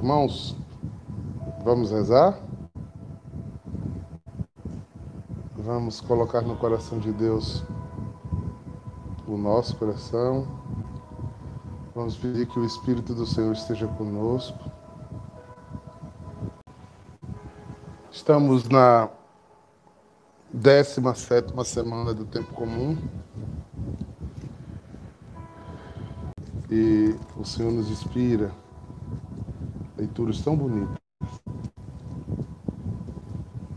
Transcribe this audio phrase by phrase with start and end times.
[0.00, 0.56] Irmãos,
[1.62, 2.40] vamos rezar?
[5.54, 7.62] Vamos colocar no coração de Deus
[9.28, 10.48] o nosso coração.
[11.94, 14.58] Vamos pedir que o Espírito do Senhor esteja conosco.
[18.10, 19.10] Estamos na
[20.50, 22.96] 17 semana do tempo comum.
[26.70, 28.50] E o Senhor nos inspira
[30.00, 30.96] leituras tão bonitas.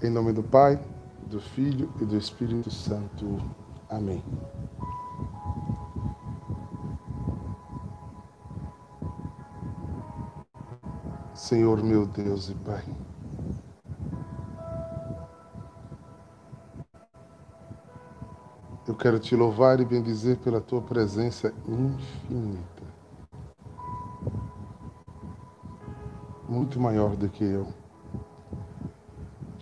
[0.01, 0.79] Em nome do Pai,
[1.27, 3.37] do Filho e do Espírito Santo.
[3.89, 4.23] Amém.
[11.33, 12.83] Senhor meu Deus e Pai.
[18.87, 22.82] Eu quero te louvar e bendizer pela tua presença infinita.
[26.53, 27.67] Muito maior do que eu,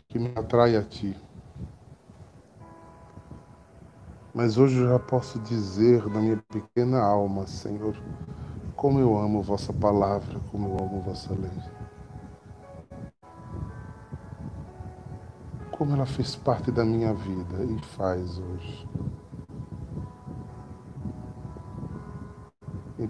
[0.07, 1.15] que me atrai a Ti.
[4.33, 7.95] Mas hoje eu já posso dizer na minha pequena alma, Senhor,
[8.75, 11.51] como eu amo vossa palavra, como eu amo vossa lei.
[15.71, 18.87] Como ela fez parte da minha vida e faz hoje.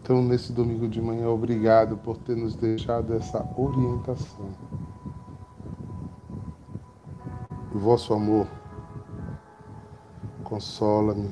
[0.01, 4.49] Então, nesse domingo de manhã, obrigado por ter nos deixado essa orientação.
[7.73, 8.47] O vosso amor
[10.43, 11.31] consola-me.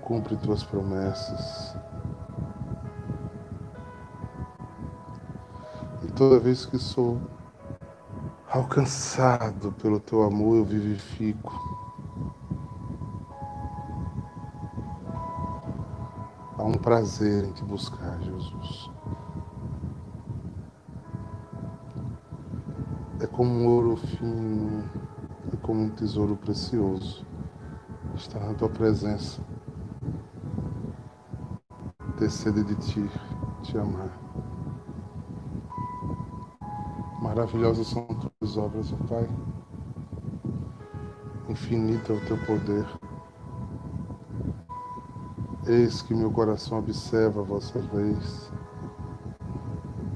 [0.00, 1.76] Cumpre tuas promessas.
[6.04, 7.20] E toda vez que sou
[8.48, 11.69] alcançado pelo teu amor, eu vivifico
[16.80, 18.90] prazer em te buscar, Jesus.
[23.20, 24.84] É como um ouro fino,
[25.52, 27.26] é como um tesouro precioso.
[28.14, 29.40] Estar na tua presença.
[32.18, 33.10] Ter sede de ti,
[33.62, 34.10] te amar.
[37.22, 39.28] Maravilhosas são tuas obras, ó Pai.
[41.48, 42.99] Infinito é o teu poder.
[45.70, 48.50] Eis que meu coração observa a vossa leis.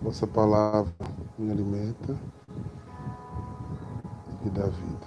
[0.03, 0.93] Vossa palavra
[1.39, 2.19] me alimenta
[4.45, 5.07] e dá vida.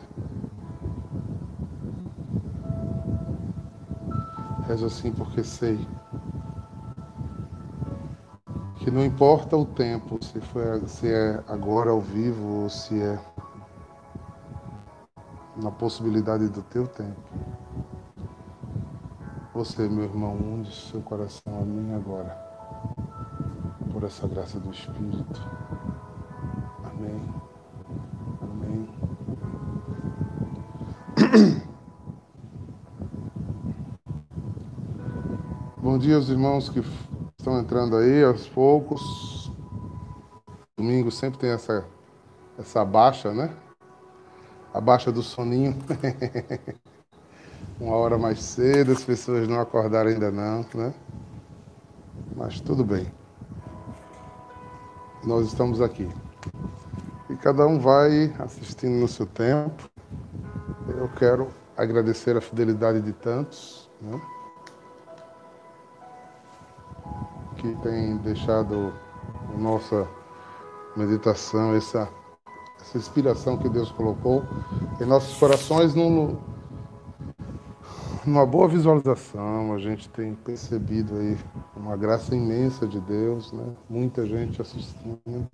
[4.70, 5.86] Rezo assim porque sei
[8.80, 13.20] que não importa o tempo, se, foi, se é agora ao vivo ou se é
[15.62, 17.37] na possibilidade do teu tempo.
[19.58, 22.30] Você, meu irmão, unde seu coração a mim agora,
[23.92, 25.42] por essa graça do Espírito.
[26.84, 27.34] Amém.
[28.40, 28.88] Amém.
[35.82, 36.84] Bom dia aos irmãos que
[37.36, 39.52] estão entrando aí aos poucos.
[40.78, 41.84] Domingo sempre tem essa,
[42.60, 43.58] essa baixa, né?
[44.72, 45.76] A baixa do soninho.
[47.80, 50.94] uma hora mais cedo, as pessoas não acordaram ainda não, né?
[52.36, 53.12] Mas tudo bem.
[55.24, 56.10] Nós estamos aqui.
[57.30, 59.90] E cada um vai assistindo no seu tempo.
[60.88, 64.20] Eu quero agradecer a fidelidade de tantos, né?
[67.58, 68.94] Que tem deixado
[69.54, 70.08] a nossa
[70.96, 72.10] meditação, essa,
[72.82, 74.44] essa inspiração que Deus colocou
[75.00, 76.40] em nossos corações no,
[78.28, 81.38] numa boa visualização, a gente tem percebido aí
[81.78, 83.74] uma graça imensa de Deus, né?
[83.90, 85.50] Muita gente assistindo.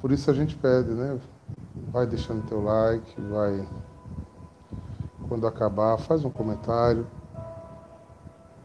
[0.00, 1.20] Por isso a gente pede, né?
[1.92, 3.68] Vai deixando teu like, vai
[5.28, 7.06] quando acabar, faz um comentário,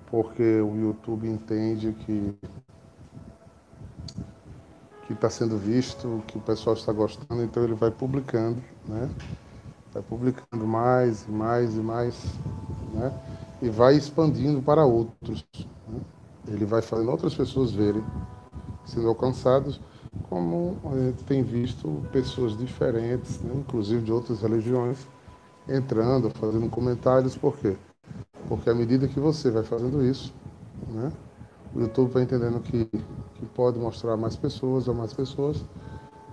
[0.10, 2.33] porque o YouTube entende que
[5.06, 9.10] que está sendo visto, que o pessoal está gostando, então ele vai publicando, né?
[9.94, 12.40] Vai publicando mais e mais e mais,
[12.94, 13.13] né?
[13.62, 15.45] E vai expandindo para outros.
[15.88, 16.01] Né?
[16.48, 18.04] Ele vai fazendo outras pessoas verem,
[18.86, 19.80] sendo alcançados,
[20.30, 23.54] como a gente tem visto pessoas diferentes, né?
[23.56, 24.98] inclusive de outras religiões,
[25.69, 27.38] entrando, fazendo comentários.
[27.38, 27.78] Por quê?
[28.50, 30.34] Porque à medida que você vai fazendo isso,
[30.89, 31.12] né?
[31.74, 35.63] o YouTube vai entendendo que, que pode mostrar mais pessoas a mais pessoas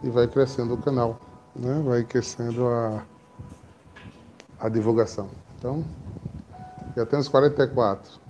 [0.03, 1.21] e vai crescendo o canal,
[1.55, 1.81] né?
[1.85, 3.05] vai crescendo a
[4.61, 5.29] a divulgação.
[5.59, 5.85] Então,
[6.97, 8.21] já temos 44.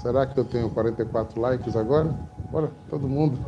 [0.00, 2.14] Será que eu tenho 44 likes agora?
[2.50, 3.38] Bora, todo mundo.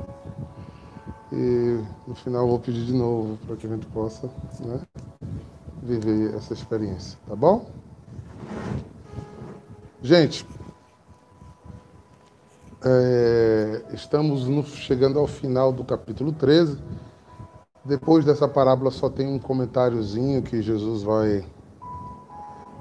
[1.32, 4.28] E no final vou pedir de novo para que a gente possa
[4.60, 4.80] né,
[5.82, 7.66] viver essa experiência, tá bom?
[10.02, 10.46] Gente,
[12.84, 16.78] é, estamos no, chegando ao final do capítulo 13.
[17.84, 21.44] Depois dessa parábola só tem um comentáriozinho que Jesus vai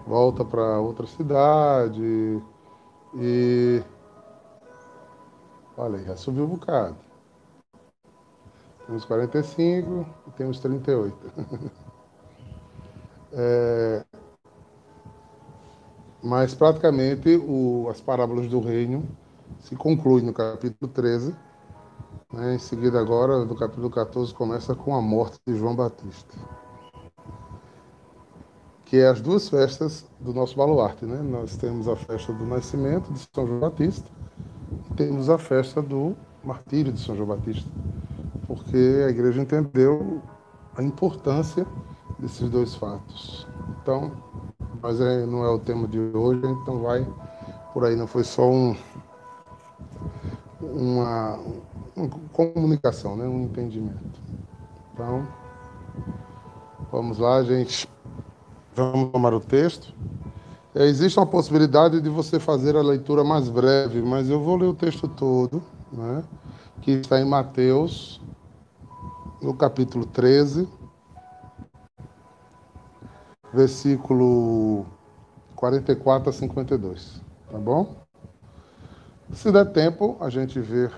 [0.06, 2.42] volta para outra cidade
[3.16, 3.82] e
[5.78, 6.96] olha, já subiu um bocado.
[8.86, 11.18] Temos 45 e temos 38.
[13.34, 14.06] é,
[16.22, 19.04] mas praticamente o, as parábolas do reino
[19.60, 21.36] se concluem no capítulo 13.
[22.32, 22.56] Né?
[22.56, 26.36] Em seguida, agora, do capítulo 14, começa com a morte de João Batista.
[28.86, 31.06] Que é as duas festas do nosso baluarte.
[31.06, 31.22] Né?
[31.22, 34.10] Nós temos a festa do nascimento de São João Batista
[34.92, 37.70] e temos a festa do martírio de São João Batista
[38.48, 40.22] porque a igreja entendeu
[40.78, 41.66] a importância
[42.20, 43.48] desses dois fatos.
[43.82, 44.12] Então,
[44.82, 47.06] mas é, não é o tema de hoje, então vai
[47.74, 48.76] por aí, não foi só um,
[50.62, 51.40] uma,
[51.96, 53.26] uma comunicação, né?
[53.26, 54.22] um entendimento.
[54.94, 55.28] Então,
[56.92, 57.90] vamos lá, gente.
[58.76, 59.94] Vamos tomar o texto.
[60.74, 64.66] É, existe uma possibilidade de você fazer a leitura mais breve, mas eu vou ler
[64.66, 66.22] o texto todo, né?
[66.82, 68.22] que está em Mateus
[69.42, 70.68] no capítulo 13,
[73.54, 74.86] versículo
[75.56, 77.22] 44 a 52.
[77.50, 77.96] Tá bom?
[79.32, 80.92] Se der tempo, a gente ver.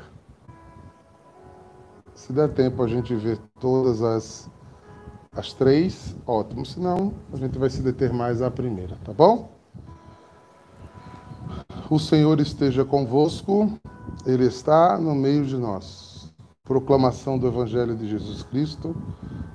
[2.15, 4.49] Se der tempo, a gente ver todas as,
[5.37, 6.65] as três, ótimo.
[6.65, 9.51] Senão, a gente vai se deter mais à primeira, tá bom?
[11.89, 13.71] O Senhor esteja convosco,
[14.25, 16.33] Ele está no meio de nós.
[16.63, 18.95] Proclamação do Evangelho de Jesus Cristo,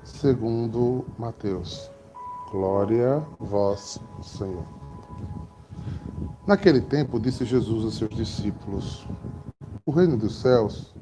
[0.04, 1.90] segundo Mateus.
[2.50, 4.64] Glória vós, Senhor.
[6.46, 9.06] Naquele tempo, disse Jesus a seus discípulos:
[9.84, 10.94] O reino dos céus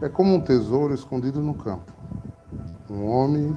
[0.00, 1.92] é como um tesouro escondido no campo.
[2.88, 3.56] Um homem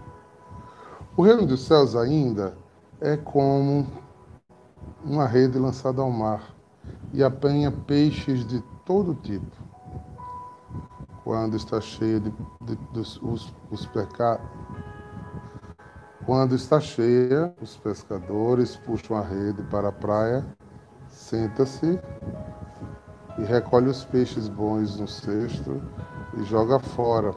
[1.17, 2.57] O reino dos céus ainda
[3.01, 3.85] é como
[5.03, 6.55] uma rede lançada ao mar
[7.13, 9.57] e apanha peixes de todo tipo
[11.23, 12.31] quando está cheia de,
[12.61, 14.45] de, dos os, os pecados.
[16.25, 20.45] Quando está cheia, os pescadores puxam a rede para a praia,
[21.09, 21.99] senta-se
[23.37, 25.81] e recolhe os peixes bons no cesto
[26.37, 27.35] e joga fora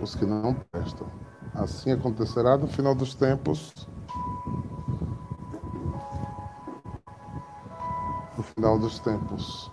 [0.00, 1.23] os que não prestam.
[1.64, 3.72] Assim acontecerá no final dos tempos.
[8.36, 9.72] No final dos tempos.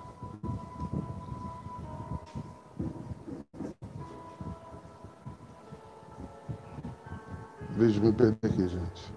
[7.71, 9.13] Vejo me perder aqui, gente.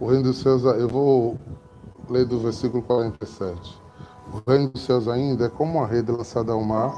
[0.00, 1.38] O reino dos céus, eu vou
[2.08, 3.78] ler do versículo 47.
[4.32, 6.94] O reino dos céus ainda é como uma rede lançada ao mar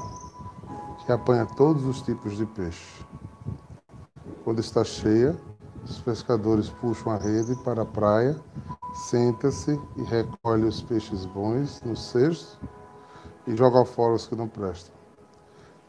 [1.05, 3.00] que apanha todos os tipos de peixe.
[4.51, 5.33] Quando está cheia,
[5.81, 8.35] os pescadores puxam a rede para a praia,
[8.93, 12.59] senta-se e recolhe os peixes bons no cesto
[13.47, 14.93] e joga fora os que não prestam.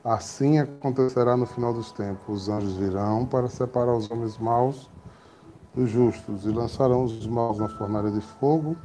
[0.04, 2.42] Assim acontecerá no final dos tempos.
[2.42, 4.88] Os anjos virão para separar os homens maus
[5.74, 8.76] dos justos e lançarão os maus na fornalha de fogo,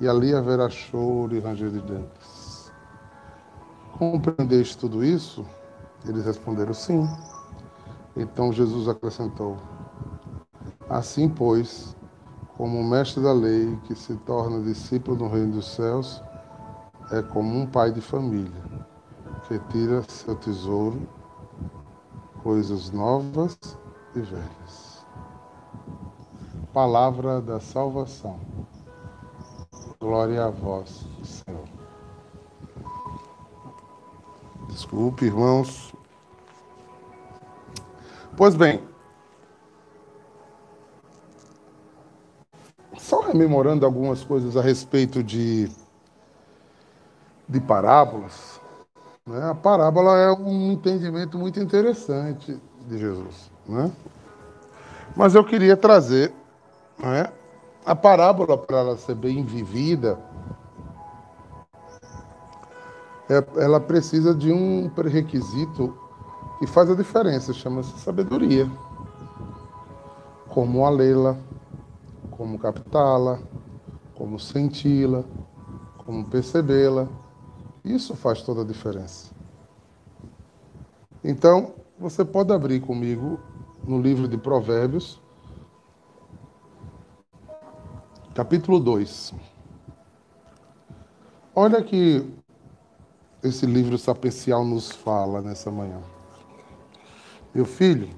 [0.00, 2.72] e ali haverá choro e ranger de dentes.
[3.96, 5.46] Compreendeste tudo isso?
[6.04, 7.08] Eles responderam sim.
[8.16, 9.56] Então Jesus acrescentou:
[10.88, 11.96] Assim, pois,
[12.56, 16.22] como o mestre da lei que se torna discípulo do reino dos céus,
[17.10, 18.64] é como um pai de família
[19.48, 21.06] retira seu tesouro,
[22.42, 23.58] coisas novas
[24.14, 25.06] e velhas.
[26.72, 28.40] Palavra da salvação.
[30.00, 31.64] Glória a vós, Senhor.
[34.68, 35.93] Desculpe, irmãos.
[38.36, 38.82] Pois bem,
[42.98, 45.70] só rememorando algumas coisas a respeito de
[47.48, 48.60] de parábolas,
[49.26, 49.50] né?
[49.50, 53.50] a parábola é um entendimento muito interessante de Jesus.
[53.68, 53.92] Né?
[55.14, 56.32] Mas eu queria trazer
[56.98, 57.30] né,
[57.84, 60.18] a parábola para ela ser bem vivida.
[63.28, 65.96] É, ela precisa de um pré-requisito
[66.64, 68.66] que faz a diferença, chama-se sabedoria.
[70.48, 71.36] Como a lê-la,
[72.30, 73.38] como captá-la,
[74.14, 75.24] como senti-la,
[75.98, 77.06] como percebê-la.
[77.84, 79.30] Isso faz toda a diferença.
[81.22, 83.38] Então, você pode abrir comigo
[83.86, 85.20] no livro de Provérbios,
[88.34, 89.34] capítulo 2.
[91.54, 92.26] Olha que
[93.42, 96.13] esse livro sapecial nos fala nessa manhã.
[97.54, 98.10] Meu filho,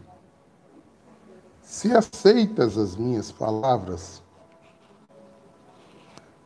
[1.60, 4.22] se aceitas as minhas palavras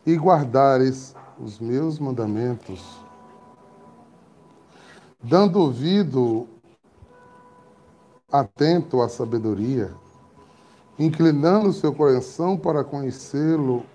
[0.04, 2.84] e guardares os meus mandamentos,
[5.22, 6.48] dando ouvido
[8.32, 9.94] atento à sabedoria,
[10.98, 13.86] inclinando seu coração para conhecê-lo,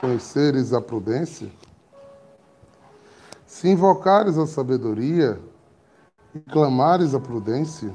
[0.00, 1.52] conheceres a prudência,
[3.46, 5.38] se invocares a sabedoria,
[6.34, 7.92] e clamares a prudência,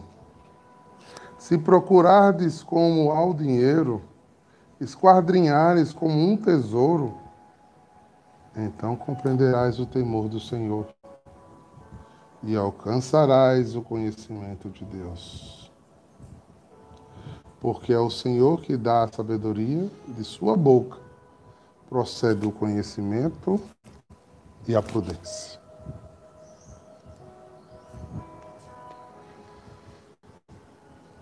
[1.38, 4.02] se procurardes como ao dinheiro,
[4.80, 7.18] esquadrinhares como um tesouro,
[8.56, 10.88] então compreenderás o temor do Senhor
[12.44, 15.72] e alcançarás o conhecimento de Deus.
[17.60, 21.06] Porque é o Senhor que dá a sabedoria, de sua boca
[21.90, 23.60] procede o conhecimento
[24.68, 25.65] e a prudência.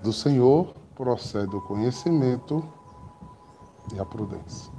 [0.03, 2.63] Do Senhor procede o conhecimento
[3.95, 4.71] e a prudência.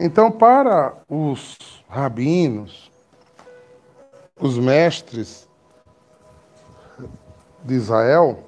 [0.00, 1.56] Então, para os
[1.88, 2.90] rabinos,
[4.40, 5.48] os mestres
[7.62, 8.40] de Israel,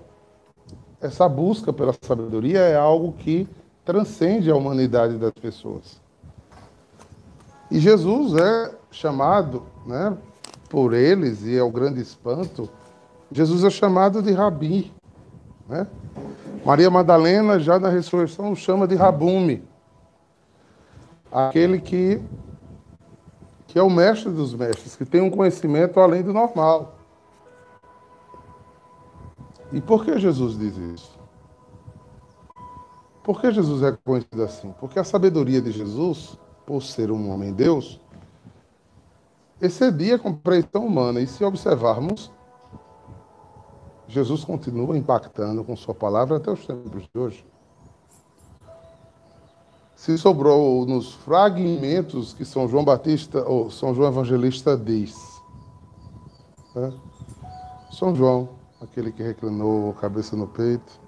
[1.00, 3.48] essa busca pela sabedoria é algo que
[3.84, 6.00] transcende a humanidade das pessoas.
[7.70, 10.16] E Jesus é chamado, né,
[10.68, 12.68] por eles, e é o grande espanto,
[13.30, 14.92] Jesus é chamado de Rabi.
[15.68, 15.86] Né?
[16.64, 19.62] Maria Madalena, já na ressurreição, o chama de Rabume.
[21.30, 22.20] Aquele que,
[23.66, 26.96] que é o mestre dos mestres, que tem um conhecimento além do normal.
[29.72, 31.16] E por que Jesus diz isso?
[33.22, 34.72] Por que Jesus é conhecido assim?
[34.78, 38.00] Porque a sabedoria de Jesus, por ser um homem Deus,
[39.60, 41.20] excedia a compreensão humana.
[41.20, 42.30] E se observarmos,
[44.08, 47.44] Jesus continua impactando com sua palavra até os tempos de hoje.
[49.96, 55.16] Se sobrou nos fragmentos que São João Batista ou São João Evangelista diz.
[56.74, 56.92] Né?
[57.90, 61.00] São João, aquele que reclinou a cabeça no peito,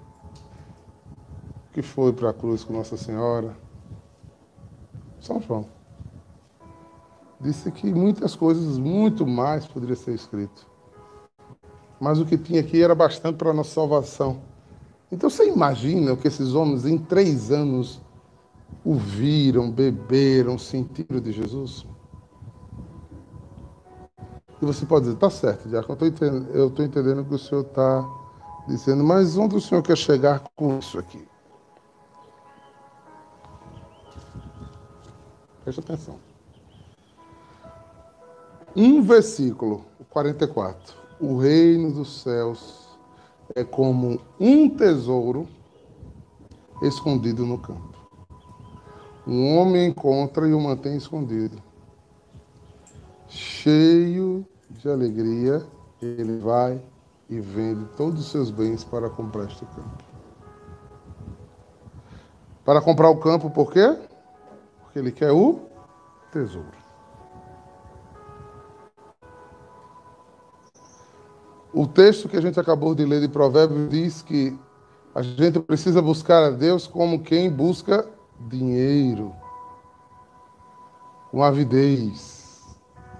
[1.71, 3.55] que foi para a cruz com Nossa Senhora.
[5.21, 5.65] São João.
[7.39, 10.68] Disse que muitas coisas, muito mais poderia ser escrito
[11.99, 14.41] mas o que tinha aqui era bastante para a nossa salvação.
[15.11, 17.99] Então você imagina o que esses homens em três anos
[18.85, 21.85] ouviram, beberam, sentiram de Jesus?
[24.61, 25.97] E você pode dizer, tá certo, Diácono,
[26.53, 28.07] eu estou entendendo o que o senhor está
[28.67, 31.27] dizendo, mas onde o senhor quer chegar com isso aqui?
[35.63, 36.19] Preste atenção.
[38.75, 42.87] Um versículo, 44 o reino dos céus
[43.55, 45.47] é como um tesouro
[46.81, 47.97] escondido no campo.
[49.27, 51.61] Um homem encontra e o mantém escondido.
[53.27, 55.65] Cheio de alegria,
[56.01, 56.81] ele vai
[57.29, 60.03] e vende todos os seus bens para comprar este campo.
[62.63, 63.97] Para comprar o campo, por quê?
[64.81, 65.59] Porque ele quer o
[66.31, 66.78] tesouro.
[71.73, 74.57] O texto que a gente acabou de ler de Provérbios diz que
[75.13, 78.07] a gente precisa buscar a Deus como quem busca
[78.47, 79.33] dinheiro,
[81.29, 82.63] com avidez,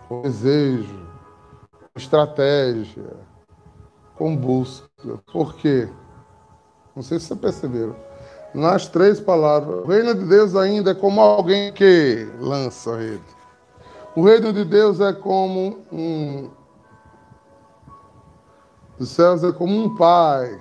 [0.07, 1.07] com desejo,
[1.71, 3.17] com estratégia,
[4.15, 4.87] com busca.
[5.31, 5.87] Por quê?
[6.95, 7.95] Não sei se vocês perceberam.
[8.53, 13.21] Nas três palavras, o reino de Deus ainda é como alguém que lança a rede.
[14.15, 16.49] O reino de Deus é como um,
[18.99, 20.59] dos céus é como um pai.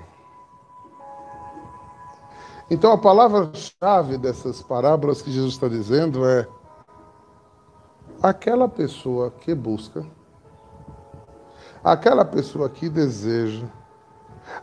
[2.71, 6.47] Então a palavra-chave dessas parábolas que Jesus está dizendo é
[8.23, 10.07] aquela pessoa que busca,
[11.83, 13.67] aquela pessoa que deseja,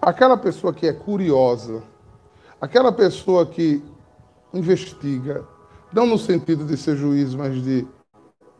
[0.01, 1.83] aquela pessoa que é curiosa,
[2.61, 3.83] aquela pessoa que
[4.53, 5.45] investiga,
[5.91, 7.85] não no sentido de ser juiz, mas de,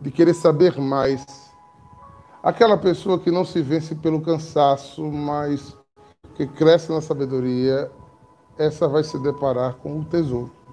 [0.02, 1.24] de querer saber mais,
[2.46, 5.76] aquela pessoa que não se vence pelo cansaço, mas
[6.36, 7.92] que cresce na sabedoria,
[8.58, 10.66] essa vai se deparar com o tesouro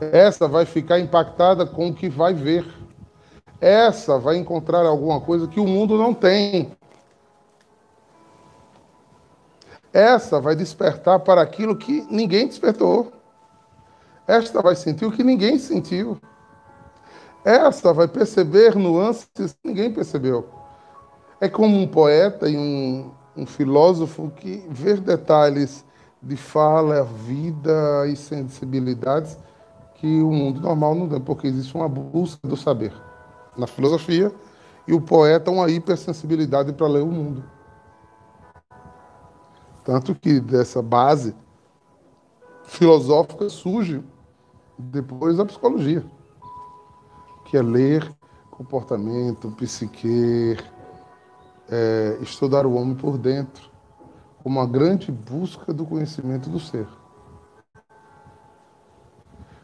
[0.00, 2.66] essa vai ficar impactada com o que vai ver.
[3.60, 6.72] Essa vai encontrar alguma coisa que o mundo não tem.
[9.92, 13.12] Essa vai despertar para aquilo que ninguém despertou.
[14.26, 16.20] Esta vai sentir o que ninguém sentiu.
[17.44, 20.48] Esta vai perceber nuances que ninguém percebeu.
[21.40, 25.84] É como um poeta e um, um filósofo que vê detalhes
[26.22, 29.36] de fala, vida e sensibilidades
[29.96, 32.94] que o mundo normal não tem, porque existe uma busca do saber
[33.56, 34.32] na filosofia
[34.88, 37.44] e o poeta uma hipersensibilidade para ler o mundo.
[39.84, 41.34] Tanto que dessa base
[42.64, 44.02] filosófica surge
[44.78, 46.04] depois a psicologia,
[47.54, 48.12] que é ler
[48.50, 50.56] comportamento, psique,
[51.70, 53.70] é, estudar o homem por dentro,
[54.42, 56.88] como uma grande busca do conhecimento do ser.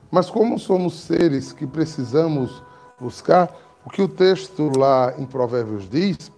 [0.09, 2.63] Mas como somos seres que precisamos
[3.01, 3.53] buscar,
[3.85, 6.31] o que o texto lá em Provérbios diz,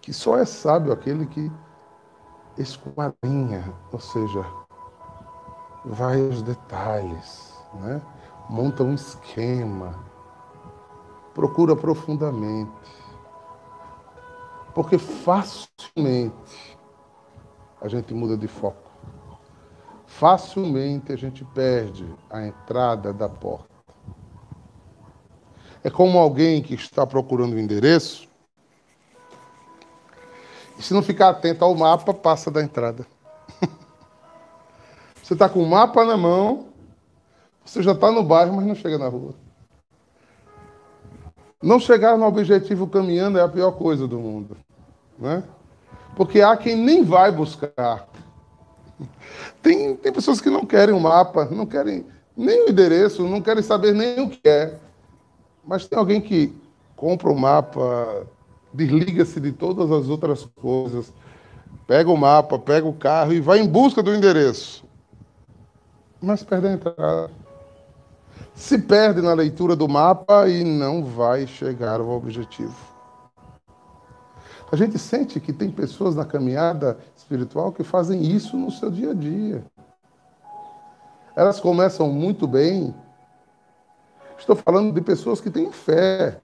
[0.00, 1.50] que só é sábio aquele que
[2.56, 4.46] esquadrinha, ou seja,
[5.84, 8.00] vai aos detalhes, né?
[8.48, 9.98] Monta um esquema,
[11.34, 12.72] procura profundamente.
[14.74, 16.78] Porque facilmente
[17.80, 18.88] a gente muda de foco
[20.18, 23.68] facilmente a gente perde a entrada da porta.
[25.84, 28.28] É como alguém que está procurando o um endereço
[30.76, 33.06] e se não ficar atento ao mapa, passa da entrada.
[35.22, 36.66] você está com o mapa na mão,
[37.68, 39.34] você já está no bairro, mas não chega na rua.
[41.62, 44.56] Não chegar no objetivo caminhando é a pior coisa do mundo.
[45.18, 45.42] Né?
[46.16, 48.08] Porque há quem nem vai buscar
[49.62, 53.62] tem, tem pessoas que não querem o mapa, não querem nem o endereço, não querem
[53.62, 54.78] saber nem o que é.
[55.64, 56.54] Mas tem alguém que
[56.96, 58.26] compra o mapa,
[58.72, 61.12] desliga-se de todas as outras coisas,
[61.86, 64.84] pega o mapa, pega o carro e vai em busca do endereço.
[66.20, 67.30] Mas perde a entrada.
[68.54, 72.76] Se perde na leitura do mapa e não vai chegar ao objetivo.
[74.70, 79.12] A gente sente que tem pessoas na caminhada espiritual que fazem isso no seu dia
[79.12, 79.64] a dia.
[81.34, 82.94] Elas começam muito bem.
[84.38, 86.40] Estou falando de pessoas que têm fé.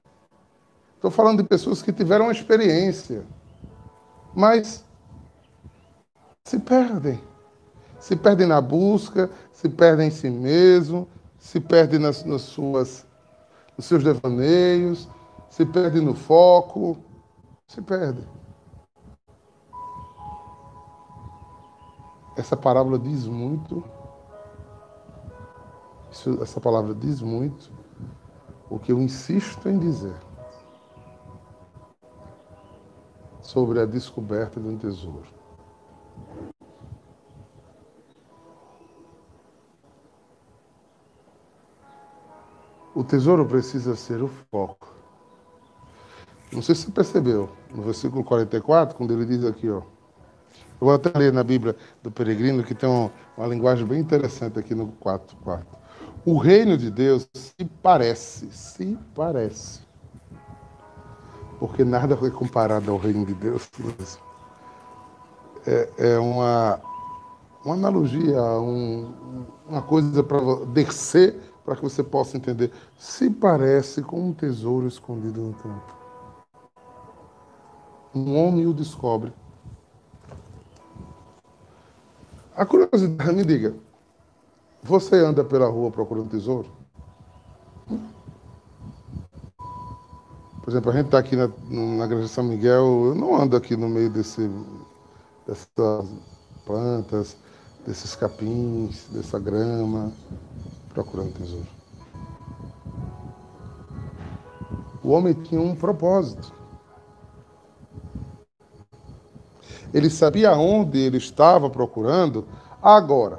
[0.94, 3.24] Estou falando de pessoas que tiveram experiência.
[4.34, 4.84] Mas
[6.44, 7.20] se perdem.
[7.98, 11.08] Se perdem na busca, se perdem em si mesmo,
[11.44, 13.06] se perdem nas, nas suas,
[13.76, 15.06] nos seus devaneios,
[15.50, 16.96] se perdem no foco
[17.68, 18.26] se perde.
[22.34, 23.84] Essa parábola diz muito,
[26.40, 27.70] essa palavra diz muito
[28.70, 30.16] o que eu insisto em dizer
[33.42, 35.33] sobre a descoberta de um tesouro.
[42.94, 44.94] O tesouro precisa ser o foco.
[46.52, 49.78] Não sei se você percebeu, no versículo 44, quando ele diz aqui, ó.
[49.78, 54.74] Eu vou até ler na Bíblia do Peregrino, que tem uma, linguagem bem interessante aqui
[54.74, 55.66] no 4, 4.
[56.24, 59.80] O reino de Deus se parece, se parece.
[61.58, 63.68] Porque nada foi comparado ao reino de Deus.
[65.66, 66.80] É, é uma,
[67.64, 72.70] uma analogia, um, uma coisa para descer para que você possa entender.
[72.98, 76.04] Se parece com um tesouro escondido no campo
[78.14, 79.32] um homem o descobre.
[82.56, 83.74] A curiosidade, me diga,
[84.82, 86.70] você anda pela rua procurando tesouro?
[90.62, 93.76] Por exemplo, a gente está aqui na, na Igreja São Miguel, eu não ando aqui
[93.76, 94.48] no meio desse,
[95.46, 95.68] dessas
[96.64, 97.36] plantas,
[97.84, 100.10] desses capins, dessa grama,
[100.94, 101.66] procurando tesouro.
[105.02, 106.54] O homem tinha um propósito.
[109.94, 112.44] ele sabia onde ele estava procurando.
[112.82, 113.38] Agora,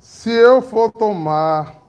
[0.00, 1.82] se eu for tomar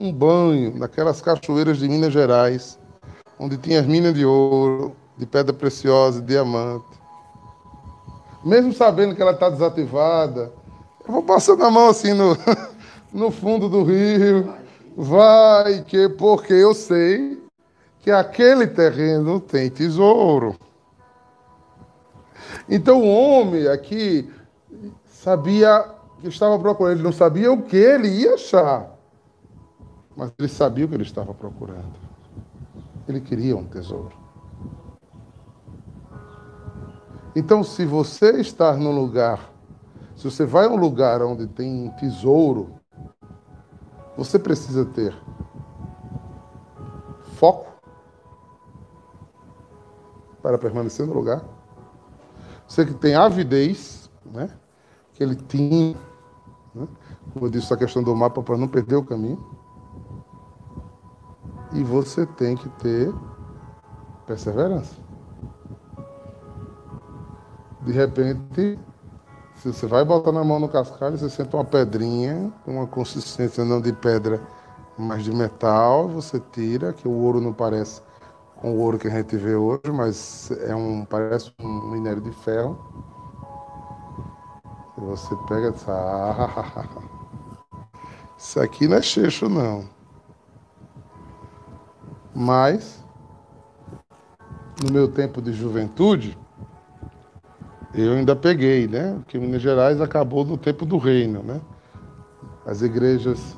[0.00, 2.78] um banho naquelas cachoeiras de Minas Gerais,
[3.38, 6.86] onde tinha as minas de ouro, de pedra preciosa, de diamante.
[8.42, 10.50] Mesmo sabendo que ela está desativada,
[11.06, 12.34] eu vou passando a mão assim no,
[13.12, 14.54] no fundo do rio.
[14.96, 17.42] Vai que, porque eu sei
[18.00, 20.56] que aquele terreno tem tesouro.
[22.68, 24.30] Então o homem aqui
[25.04, 25.88] sabia
[26.20, 28.90] que estava procurando, ele não sabia o que ele ia achar,
[30.16, 31.94] mas ele sabia o que ele estava procurando.
[33.08, 34.22] Ele queria um tesouro.
[37.34, 39.50] Então, se você está num lugar,
[40.14, 42.74] se você vai a um lugar onde tem tesouro,
[44.16, 45.16] você precisa ter
[47.36, 47.72] foco
[50.42, 51.42] para permanecer no lugar.
[52.66, 54.50] Você que tem avidez, né?
[55.14, 55.96] que ele tinha,
[56.74, 56.88] né?
[57.32, 59.44] como eu disse, a questão do mapa para não perder o caminho.
[61.72, 63.12] E você tem que ter
[64.26, 64.94] perseverança.
[67.82, 68.78] De repente,
[69.62, 73.80] se você vai botar na mão no cascalho, você sente uma pedrinha, uma consistência não
[73.80, 74.40] de pedra,
[74.98, 78.02] mas de metal, você tira, que o ouro não parece
[78.56, 82.32] com o ouro que a gente vê hoje, mas é um parece um minério de
[82.32, 82.76] ferro.
[84.98, 86.84] E você pega e diz, ah,
[88.36, 89.88] isso aqui não é cheixo não.
[92.34, 93.04] Mas
[94.82, 96.36] no meu tempo de juventude,
[97.94, 99.14] eu ainda peguei, né?
[99.18, 101.60] Porque Minas Gerais acabou no tempo do reino, né?
[102.64, 103.56] As igrejas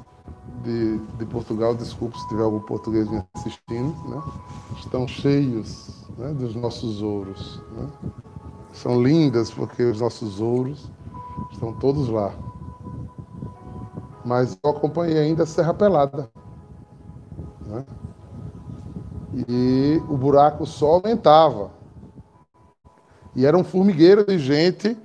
[0.65, 4.23] de, de Portugal, desculpe se tiver algum português me assistindo, né?
[4.79, 7.61] estão cheios né, dos nossos ouros.
[7.73, 7.89] Né?
[8.73, 10.91] São lindas porque os nossos ouros
[11.53, 12.33] estão todos lá.
[14.25, 16.31] Mas eu acompanhei ainda a Serra Pelada.
[17.67, 17.85] Né?
[19.49, 21.71] E o buraco só aumentava.
[23.35, 24.97] E era um formigueiro de gente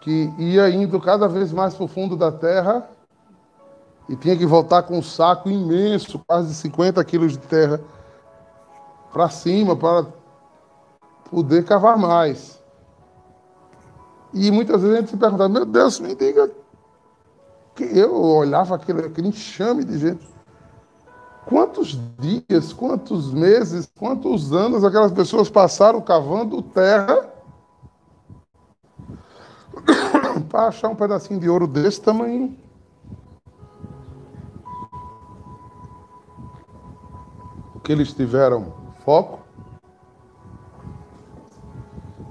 [0.00, 2.88] que ia indo cada vez mais para o fundo da terra
[4.08, 7.80] e tinha que voltar com um saco imenso, quase 50 quilos de terra,
[9.12, 10.06] para cima, para
[11.30, 12.62] poder cavar mais.
[14.32, 16.50] E muitas vezes a gente se perguntava, meu Deus, me diga.
[17.74, 20.33] Que eu olhava aquele, aquele enxame de gente.
[21.46, 27.28] Quantos dias, quantos meses, quantos anos aquelas pessoas passaram cavando terra
[30.48, 32.56] para achar um pedacinho de ouro desse tamanho?
[37.84, 38.72] que eles tiveram
[39.04, 39.40] foco,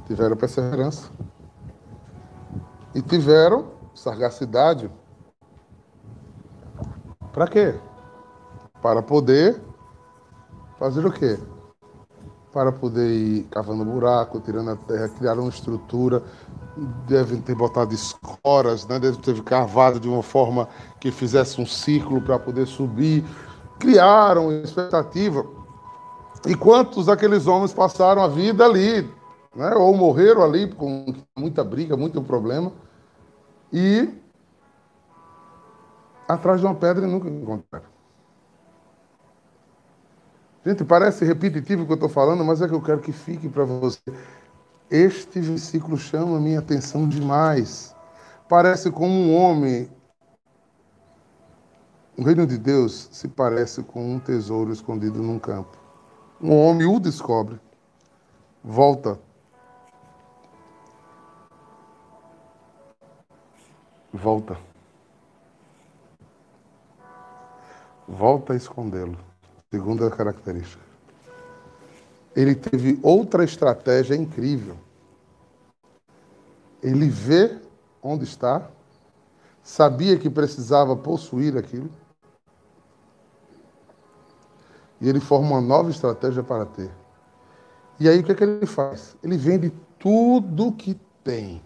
[0.08, 1.12] tiveram perseverança
[2.95, 4.89] e tiveram sagacidade.
[7.32, 7.80] Para quê?
[8.84, 9.62] Para poder
[10.78, 11.39] fazer o quê?
[12.52, 16.22] Para poder ir cavando buraco, tirando a terra, criar uma estrutura,
[17.08, 19.00] devem ter botado escoras, né?
[19.00, 20.67] devem ter cavado de uma forma
[21.00, 23.24] que fizesse um círculo para poder subir
[23.80, 25.46] criaram expectativa.
[26.46, 29.10] E quantos daqueles homens passaram a vida ali,
[29.56, 29.74] né?
[29.76, 32.74] ou morreram ali com muita briga, muito problema,
[33.72, 34.10] e
[36.28, 37.92] atrás de uma pedra e nunca encontraram.
[40.65, 43.49] Gente, parece repetitivo o que eu estou falando, mas é que eu quero que fique
[43.49, 43.99] para você.
[44.89, 47.93] Este versículo chama a minha atenção demais.
[48.47, 49.89] Parece como um homem
[52.15, 55.76] o reino de Deus se parece com um tesouro escondido num campo.
[56.39, 57.60] Um homem o descobre,
[58.63, 59.19] volta.
[64.13, 64.60] Volta.
[68.08, 69.33] Volta a escondê-lo.
[69.73, 70.83] Segunda característica.
[72.36, 74.77] Ele teve outra estratégia incrível.
[76.83, 77.59] Ele vê
[77.99, 78.69] onde está,
[79.63, 81.89] sabia que precisava possuir aquilo
[85.01, 86.91] e ele forma uma nova estratégia para ter.
[87.99, 89.17] E aí o que, é que ele faz?
[89.23, 91.63] Ele vende tudo que tem.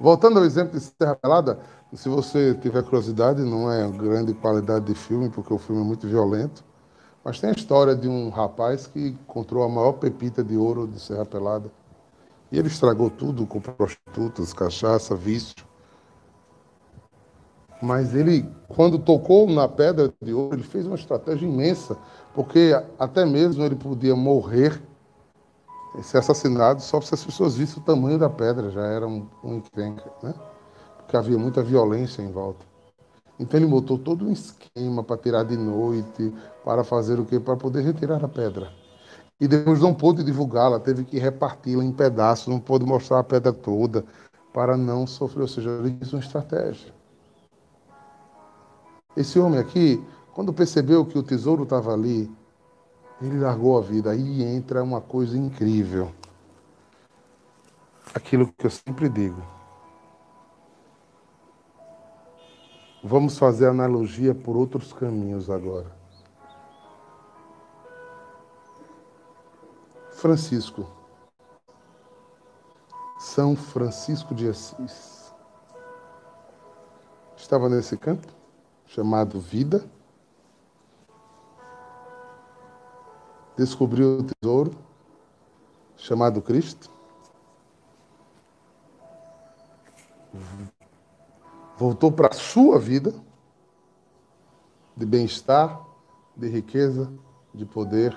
[0.00, 1.60] Voltando ao exemplo de Serra Pelada,
[1.96, 6.06] se você tiver curiosidade, não é grande qualidade de filme, porque o filme é muito
[6.06, 6.64] violento,
[7.24, 11.00] mas tem a história de um rapaz que encontrou a maior pepita de ouro de
[11.00, 11.70] Serra Pelada.
[12.52, 15.66] E ele estragou tudo com prostitutas, cachaça, vício.
[17.82, 21.96] Mas ele, quando tocou na pedra de ouro, ele fez uma estratégia imensa,
[22.34, 24.80] porque até mesmo ele podia morrer,
[26.02, 29.56] ser assassinado, só se as pessoas vissem o tamanho da pedra, já era um, um
[29.56, 30.34] encrenca, né?
[31.10, 32.64] Porque havia muita violência em volta.
[33.36, 36.32] Então ele montou todo um esquema para tirar de noite,
[36.64, 37.40] para fazer o quê?
[37.40, 38.72] Para poder retirar a pedra.
[39.40, 43.52] E depois não pôde divulgá-la, teve que reparti-la em pedaços, não pôde mostrar a pedra
[43.52, 44.04] toda,
[44.52, 45.42] para não sofrer.
[45.42, 46.94] Ou seja, ele fez uma estratégia.
[49.16, 50.00] Esse homem aqui,
[50.32, 52.30] quando percebeu que o tesouro estava ali,
[53.20, 54.12] ele largou a vida.
[54.12, 56.12] Aí entra uma coisa incrível.
[58.14, 59.42] Aquilo que eu sempre digo.
[63.02, 65.90] Vamos fazer analogia por outros caminhos agora.
[70.12, 70.86] Francisco.
[73.18, 75.34] São Francisco de Assis.
[77.36, 78.28] Estava nesse canto,
[78.86, 79.82] chamado Vida.
[83.56, 84.72] Descobriu o tesouro,
[85.96, 86.90] chamado Cristo.
[91.80, 93.14] Voltou para a sua vida
[94.94, 95.82] de bem-estar,
[96.36, 97.10] de riqueza,
[97.54, 98.14] de poder,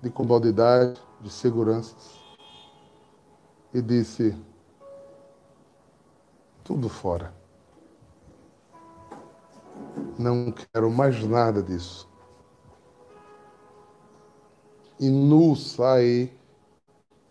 [0.00, 2.18] de comodidade, de seguranças.
[3.74, 4.34] E disse:
[6.64, 7.34] tudo fora.
[10.18, 12.08] Não quero mais nada disso.
[14.98, 16.32] E nu sai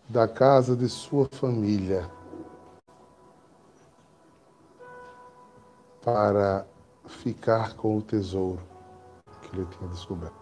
[0.08, 2.08] da casa de sua família
[6.12, 6.66] para
[7.06, 8.60] ficar com o tesouro
[9.42, 10.34] que ele tinha descoberto.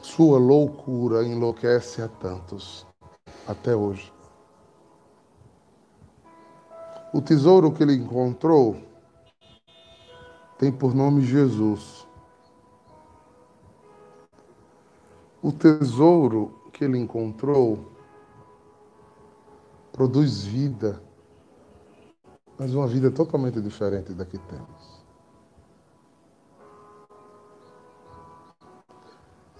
[0.00, 2.86] Sua loucura enlouquece a tantos,
[3.46, 4.12] até hoje.
[7.12, 8.76] O tesouro que ele encontrou
[10.58, 12.06] tem por nome Jesus.
[15.42, 17.91] O tesouro que ele encontrou
[19.92, 21.02] produz vida,
[22.58, 25.02] mas uma vida totalmente diferente da que temos.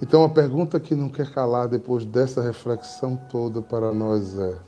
[0.01, 4.59] Então a pergunta que não quer calar depois dessa reflexão toda para nós é: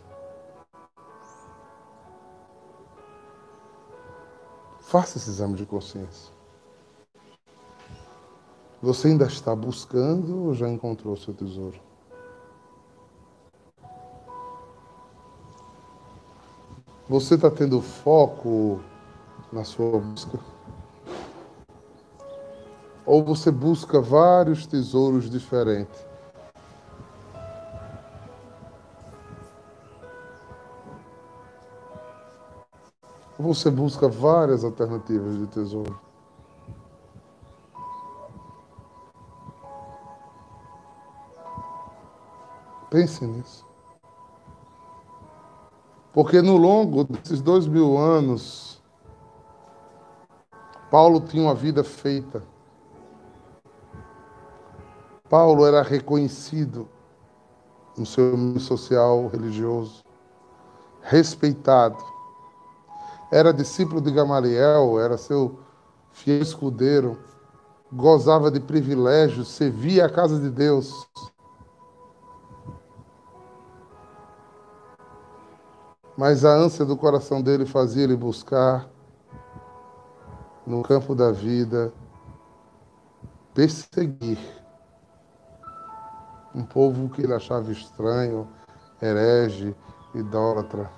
[4.80, 6.32] faça esse exame de consciência.
[8.80, 11.80] Você ainda está buscando ou já encontrou seu tesouro?
[17.14, 18.80] Você está tendo foco
[19.52, 20.36] na sua busca?
[23.06, 26.04] Ou você busca vários tesouros diferentes?
[33.38, 35.96] Você busca várias alternativas de tesouro?
[42.90, 43.73] Pense nisso.
[46.14, 48.80] Porque no longo desses dois mil anos,
[50.88, 52.40] Paulo tinha uma vida feita.
[55.28, 56.88] Paulo era reconhecido
[57.98, 60.04] no seu meio social, religioso,
[61.02, 61.98] respeitado.
[63.32, 65.58] Era discípulo de Gamaliel, era seu
[66.12, 67.18] fiel escudeiro,
[67.92, 71.08] gozava de privilégios, servia a casa de Deus.
[76.16, 78.88] Mas a ânsia do coração dele fazia ele buscar
[80.66, 81.92] no campo da vida
[83.54, 84.38] perseguir
[86.54, 88.48] um povo que ele achava estranho,
[89.00, 89.74] herege,
[90.14, 90.90] idólatra.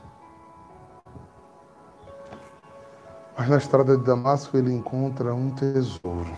[3.37, 6.37] Mas na estrada de Damasco ele encontra um tesouro.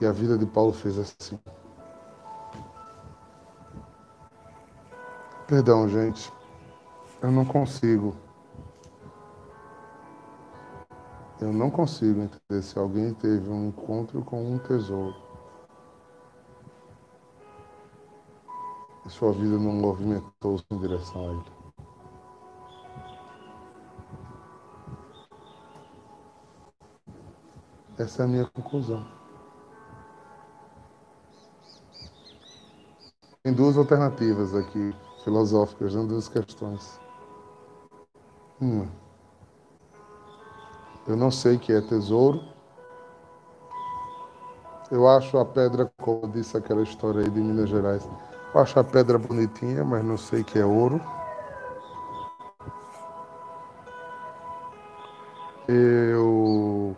[0.00, 1.38] E a vida de Paulo fez assim.
[5.50, 6.32] Perdão, gente.
[7.20, 8.16] Eu não consigo.
[11.40, 15.16] Eu não consigo entender se alguém teve um encontro com um tesouro.
[19.04, 21.52] E sua vida não movimentou-se em direção a ele.
[27.98, 29.04] Essa é a minha conclusão.
[33.42, 36.02] Tem duas alternativas aqui filosóficas, né?
[36.04, 37.00] duas questões.
[38.60, 38.88] Uma,
[41.06, 42.40] eu não sei o que é tesouro.
[44.90, 48.08] Eu acho a pedra, como disse aquela história aí de Minas Gerais,
[48.52, 51.00] eu acho a pedra bonitinha, mas não sei o que é ouro.
[55.68, 56.96] Eu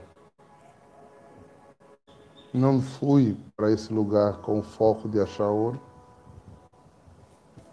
[2.53, 5.79] não fui para esse lugar com o foco de achar ouro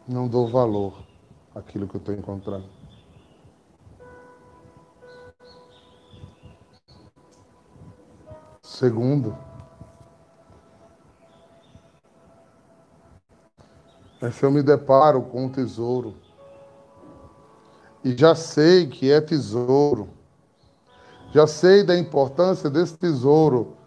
[0.09, 1.03] não dou valor
[1.53, 2.67] àquilo que eu estou encontrando.
[8.63, 9.37] Segundo,
[14.19, 16.15] é se eu me deparo com um tesouro
[18.03, 20.09] e já sei que é tesouro,
[21.31, 23.77] já sei da importância desse tesouro,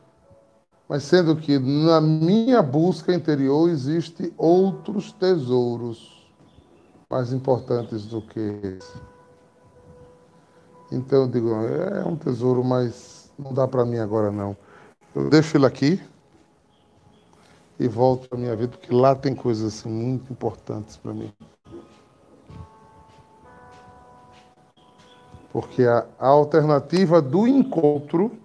[0.92, 6.30] mas sendo que na minha busca interior existe outros tesouros
[7.10, 9.00] mais importantes do que esse.
[10.92, 14.54] Então eu digo, é um tesouro, mas não dá para mim agora não.
[15.14, 15.98] Eu deixo ele aqui
[17.80, 21.32] e volto para minha vida, porque lá tem coisas assim, muito importantes para mim.
[25.50, 28.41] Porque a, a alternativa do encontro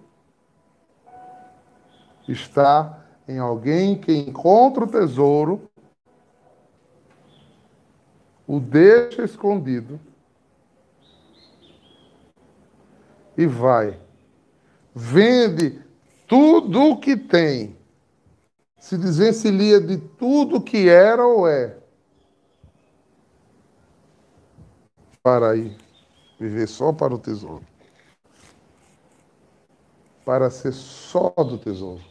[2.32, 5.70] está em alguém que encontra o tesouro,
[8.46, 10.00] o deixa escondido
[13.36, 14.00] e vai.
[14.94, 15.82] Vende
[16.26, 17.76] tudo o que tem,
[18.78, 21.76] se desvencilha de tudo que era ou é,
[25.22, 25.88] para ir
[26.38, 27.64] Viver só para o tesouro.
[30.24, 32.02] Para ser só do tesouro.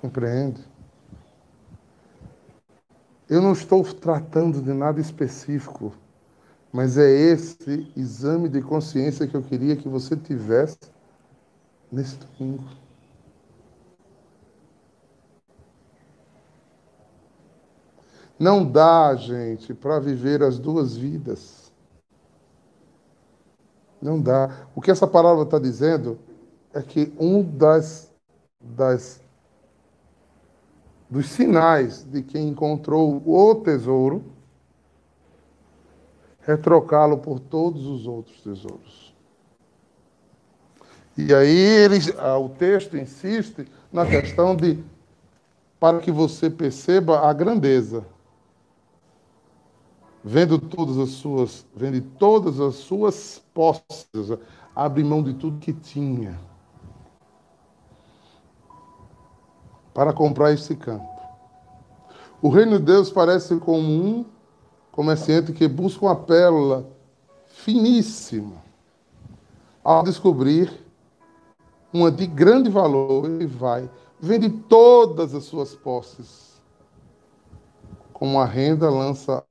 [0.00, 0.66] Compreende?
[3.28, 5.92] Eu não estou tratando de nada específico,
[6.72, 10.78] mas é esse exame de consciência que eu queria que você tivesse
[11.92, 12.64] nesse domingo.
[18.38, 21.70] Não dá, gente, para viver as duas vidas.
[24.00, 24.66] Não dá.
[24.74, 26.18] O que essa palavra está dizendo
[26.72, 28.10] é que um das,
[28.58, 29.20] das
[31.10, 34.22] dos sinais de quem encontrou o tesouro
[36.46, 39.14] é trocá-lo por todos os outros tesouros.
[41.16, 44.78] E aí eles, o texto insiste na questão de
[45.78, 48.04] para que você perceba a grandeza
[50.22, 54.38] vendo todas as suas, vende todas as suas posses,
[54.76, 56.38] abre mão de tudo que tinha
[59.92, 61.08] para comprar esse campo.
[62.42, 64.24] O reino de Deus parece como um
[64.90, 66.86] comerciante que busca uma pérola
[67.46, 68.56] finíssima.
[69.82, 70.72] Ao descobrir
[71.92, 76.50] uma de grande valor, ele vai, vende todas as suas posses.
[78.12, 79.42] Como a renda lança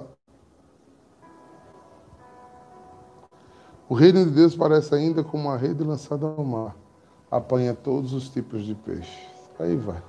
[3.89, 6.75] O reino de Deus parece ainda como uma rede lançada ao mar.
[7.31, 9.17] Apanha todos os tipos de peixes.
[9.57, 10.08] Aí vai.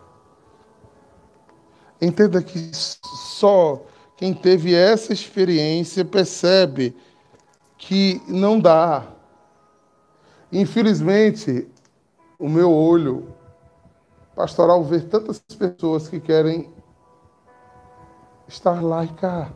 [2.01, 3.85] Entenda que só
[4.17, 6.97] quem teve essa experiência percebe
[7.77, 9.07] que não dá.
[10.53, 11.69] Infelizmente,
[12.39, 13.35] o meu olho
[14.35, 16.73] pastoral vê tantas pessoas que querem
[18.49, 19.53] estar lá e cá.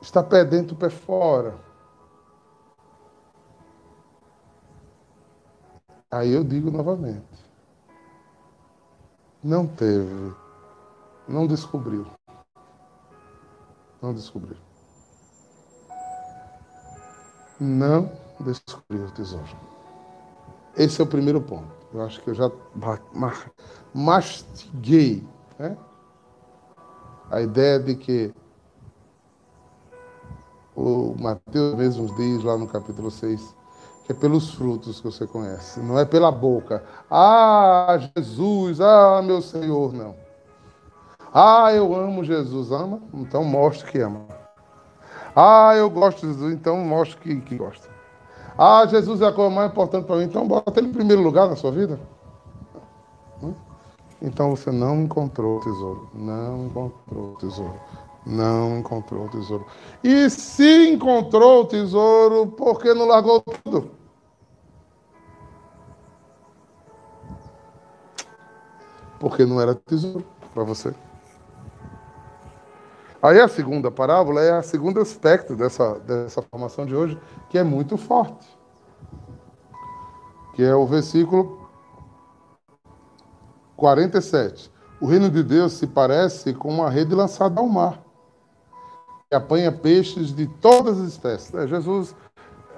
[0.00, 1.54] Está pé dentro, pé fora.
[6.10, 7.27] Aí eu digo novamente.
[9.48, 10.34] Não teve.
[11.26, 12.04] Não descobriu.
[14.02, 14.58] Não descobriu.
[17.58, 19.56] Não descobriu o tesouro.
[20.76, 21.72] Esse é o primeiro ponto.
[21.94, 22.52] Eu acho que eu já
[23.94, 25.26] mastiguei
[25.58, 25.78] né?
[27.30, 28.34] a ideia de que
[30.76, 33.57] o Mateus mesmo diz lá no capítulo 6, que
[34.08, 36.82] é pelos frutos que você conhece, não é pela boca.
[37.10, 40.14] Ah, Jesus, ah, meu Senhor, não.
[41.32, 43.00] Ah, eu amo Jesus, ama?
[43.12, 44.22] Então mostre que ama.
[45.36, 47.86] Ah, eu gosto de Jesus, então mostre que, que gosta.
[48.56, 51.48] Ah, Jesus é a coisa mais importante para mim, então bota ele em primeiro lugar
[51.48, 52.00] na sua vida.
[53.42, 53.54] Hum?
[54.22, 56.08] Então você não encontrou o tesouro.
[56.14, 57.74] Não encontrou o tesouro.
[58.26, 59.66] Não encontrou o tesouro.
[60.02, 63.97] E se encontrou o tesouro, por que não largou tudo?
[69.18, 70.94] Porque não era tesouro para você.
[73.20, 77.64] Aí a segunda parábola é a segundo aspecto dessa, dessa formação de hoje, que é
[77.64, 78.46] muito forte.
[80.54, 81.68] Que é o versículo
[83.76, 84.70] 47.
[85.00, 88.08] O reino de Deus se parece com uma rede lançada ao mar
[89.28, 91.54] que apanha peixes de todas as espécies.
[91.54, 92.14] É, Jesus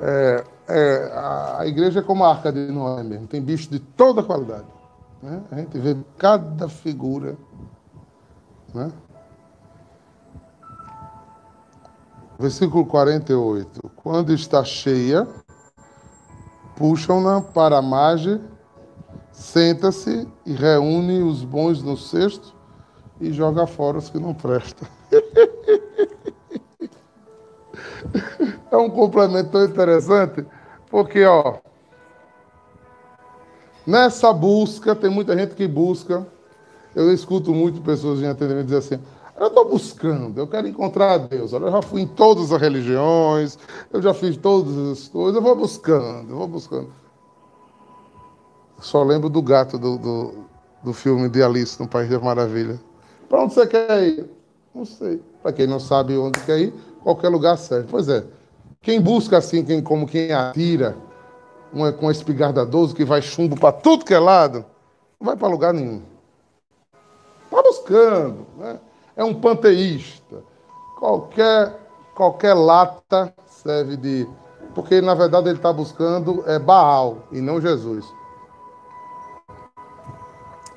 [0.03, 1.13] É, é,
[1.59, 4.65] a, igreja é como a arca de Noé mesmo, tem bicho de toda qualidade.
[5.23, 5.43] Né?
[5.51, 7.37] A gente vê cada figura.
[8.75, 8.91] Né?
[12.39, 13.91] Versículo 48.
[13.97, 15.29] Quando está cheia,
[16.77, 18.41] puxam-na para a margem,
[19.31, 22.55] senta-se e reúne os bons no cesto
[23.21, 24.89] e joga fora os que não prestam.
[28.71, 30.47] é um complemento tão interessante,
[30.89, 31.59] porque, ó,
[33.91, 36.27] nessa busca, tem muita gente que busca,
[36.95, 39.01] eu escuto muito pessoas em atendimento dizer assim,
[39.39, 41.53] eu estou buscando, eu quero encontrar Deus.
[41.53, 43.59] Eu já fui em todas as religiões,
[43.91, 46.93] eu já fiz todas as coisas, eu vou buscando, eu vou buscando.
[48.81, 50.35] Só lembro do gato do, do,
[50.83, 52.79] do filme de Alice no País das Maravilhas.
[53.29, 54.31] Para onde você quer ir?
[54.75, 55.23] Não sei.
[55.43, 57.89] Para quem não sabe onde quer ir, qualquer lugar serve.
[57.91, 58.25] Pois é.
[58.83, 60.97] Quem busca assim, quem, como quem atira,
[61.73, 64.65] uma, com a espingarda 12 que vai chumbo para tudo que é lado,
[65.21, 66.03] não vai para lugar nenhum.
[67.45, 68.79] Está buscando, né?
[69.17, 70.43] é um panteísta.
[70.99, 71.75] Qualquer,
[72.15, 74.29] qualquer lata serve de.
[74.75, 78.05] Porque, na verdade, ele está buscando é Baal e não Jesus.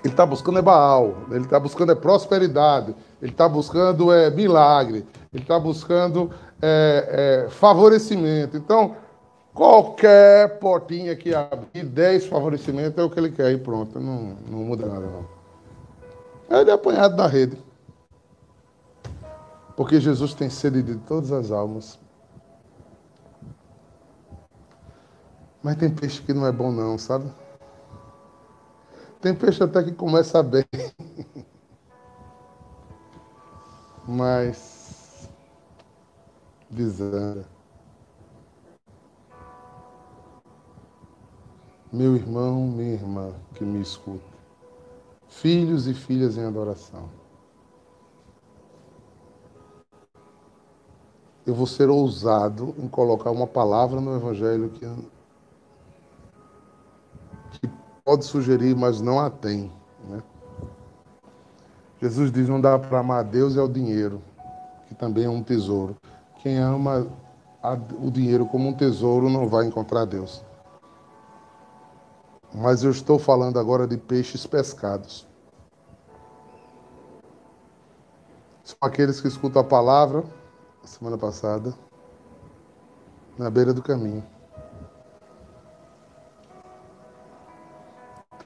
[0.04, 5.08] Ele está buscando é Baal, ele está buscando é prosperidade, ele está buscando é milagre,
[5.34, 6.30] ele está buscando
[6.62, 8.58] é, é, favorecimento.
[8.58, 8.96] Então,
[9.54, 14.60] qualquer portinha que abrir, 10 favorecimentos é o que ele quer e pronto, não, não
[14.60, 15.26] muda nada não.
[16.50, 17.58] Ele é apanhado na rede.
[19.76, 22.00] Porque Jesus tem sede de todas as almas.
[25.64, 27.32] Mas tem peixe que não é bom não, sabe?
[29.22, 30.66] Tem peixe até que começa bem.
[34.06, 35.30] Mas
[36.70, 37.53] desanda.
[41.94, 44.34] Meu irmão, minha irmã que me escuta.
[45.28, 47.08] Filhos e filhas em adoração.
[51.46, 54.88] eu vou ser ousado em colocar uma palavra no Evangelho que,
[57.60, 57.70] que
[58.04, 59.72] pode sugerir, mas não a tem.
[60.08, 60.24] Né?
[62.02, 64.22] Jesus diz: não dá para amar a Deus e ao dinheiro,
[64.88, 65.96] que também é um tesouro.
[66.42, 67.08] Quem ama
[68.02, 70.44] o dinheiro como um tesouro não vai encontrar Deus.
[72.54, 75.28] Mas eu estou falando agora de peixes pescados.
[78.64, 80.24] São aqueles que escutam a palavra
[80.88, 81.74] semana passada,
[83.38, 84.24] na beira do caminho.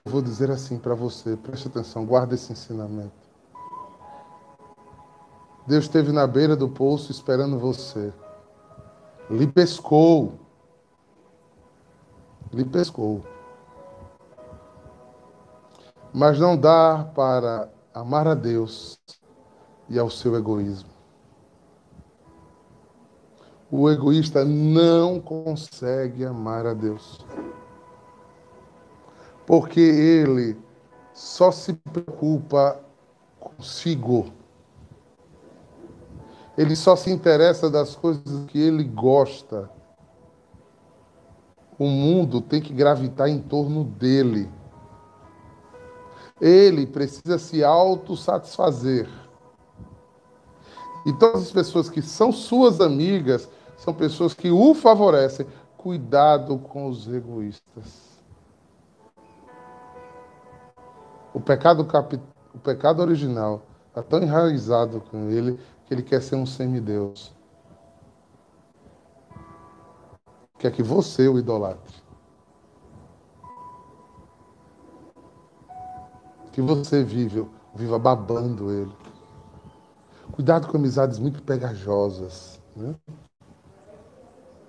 [0.06, 3.28] Eu vou dizer assim para você, preste atenção, guarda esse ensinamento.
[5.66, 8.14] Deus esteve na beira do poço esperando você.
[9.30, 10.40] Lhe pescou.
[12.54, 13.22] Lhe pescou.
[16.18, 19.00] Mas não dá para amar a Deus
[19.88, 20.90] e ao seu egoísmo.
[23.70, 27.24] O egoísta não consegue amar a Deus.
[29.46, 30.60] Porque ele
[31.14, 32.80] só se preocupa
[33.40, 34.34] consigo.
[36.58, 39.70] Ele só se interessa das coisas que ele gosta.
[41.78, 44.57] O mundo tem que gravitar em torno dele.
[46.40, 49.10] Ele precisa se autossatisfazer.
[51.06, 55.48] E todas as pessoas que são suas amigas são pessoas que o favorecem.
[55.78, 58.08] Cuidado com os egoístas.
[61.34, 61.88] O pecado,
[62.54, 67.34] o pecado original está tão enraizado com ele que ele quer ser um semideus.
[70.58, 72.07] Quer que você o idolatre.
[76.58, 77.46] Que você vive,
[77.76, 78.92] viva babando ele.
[80.32, 82.60] Cuidado com amizades muito pegajosas.
[82.76, 82.96] Né?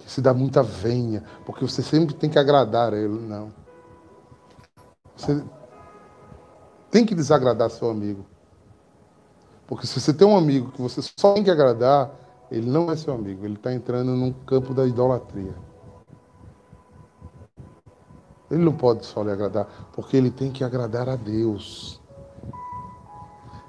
[0.06, 3.18] se dá muita venha, porque você sempre tem que agradar ele.
[3.18, 3.50] Não.
[5.16, 5.42] Você
[6.90, 8.26] tem que desagradar seu amigo.
[9.66, 12.10] Porque se você tem um amigo que você só tem que agradar,
[12.50, 15.54] ele não é seu amigo, ele está entrando num campo da idolatria.
[18.50, 22.00] Ele não pode só lhe agradar, porque ele tem que agradar a Deus.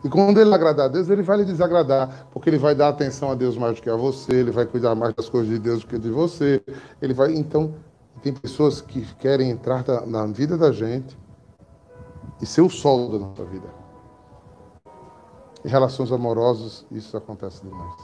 [0.04, 3.32] E quando ele agradar a Deus, ele vai lhe desagradar, porque ele vai dar atenção
[3.32, 5.82] a Deus mais do que a você, ele vai cuidar mais das coisas de Deus
[5.82, 6.64] do que de você.
[7.02, 7.74] Ele vai, então,
[8.22, 11.18] tem pessoas que querem entrar na vida da gente
[12.42, 13.68] e ser o sol da nossa vida.
[15.66, 17.96] Em relações amorosas, isso acontece demais.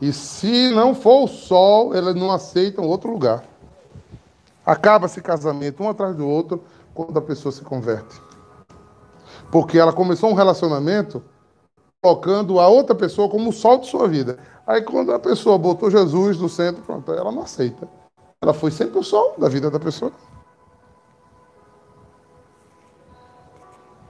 [0.00, 3.42] E se não for o sol, eles não aceitam outro lugar.
[4.68, 6.62] Acaba esse casamento um atrás do outro
[6.92, 8.20] quando a pessoa se converte.
[9.50, 11.24] Porque ela começou um relacionamento
[12.02, 14.38] colocando a outra pessoa como o sol de sua vida.
[14.66, 17.88] Aí quando a pessoa botou Jesus no centro, pronto, ela não aceita.
[18.42, 20.12] Ela foi sempre o sol da vida da pessoa.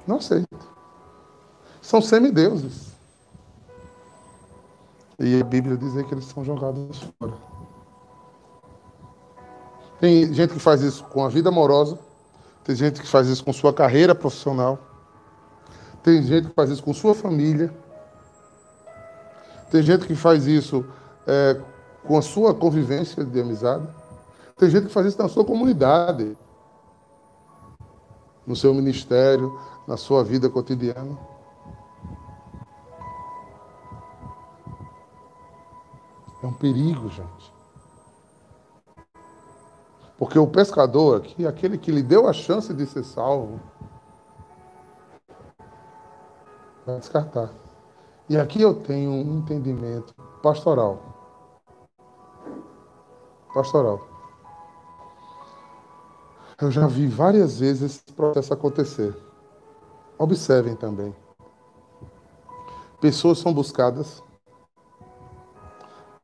[0.05, 0.59] Não aceita.
[1.81, 2.89] São semideuses.
[5.21, 7.58] E a Bíblia diz que eles são jogados fora.
[10.01, 11.99] Tem gente que faz isso com a vida amorosa,
[12.63, 14.79] tem gente que faz isso com sua carreira profissional,
[16.03, 17.75] tem gente que faz isso com sua família,
[19.71, 20.85] tem gente que faz isso
[21.27, 21.61] é,
[22.07, 23.89] com a sua convivência de amizade,
[24.57, 26.37] tem gente que faz isso na sua comunidade,
[28.47, 31.19] no seu ministério, na sua vida cotidiana.
[36.43, 37.58] É um perigo, gente.
[40.19, 43.61] Porque o pescador aqui, aquele que lhe deu a chance de ser salvo,
[46.85, 47.51] vai descartar.
[48.29, 50.13] E aqui eu tenho um entendimento
[50.43, 50.99] pastoral.
[53.55, 54.07] Pastoral.
[56.61, 59.17] Eu já vi várias vezes esse processo acontecer.
[60.19, 61.15] Observem também.
[63.01, 64.21] Pessoas são buscadas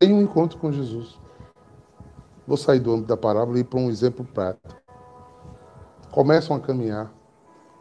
[0.01, 1.24] em um encontro com Jesus.
[2.47, 4.69] Vou sair do âmbito da parábola e ir para um exemplo prático.
[6.11, 7.11] Começam a caminhar.